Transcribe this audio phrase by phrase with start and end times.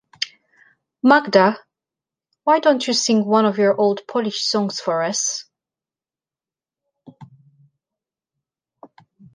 [1.03, 1.59] Magda,
[2.43, 5.45] why don’t you sing one of your old Polish songs for us?